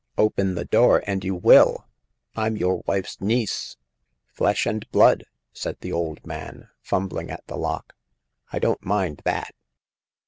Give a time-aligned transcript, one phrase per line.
[0.17, 1.85] Open the door, and you will.
[2.35, 7.45] Fm your wife's niece." '* Flesh and blood!" said the old man, fum bling at
[7.45, 7.93] the lock—
[8.51, 9.53] I don't mind that."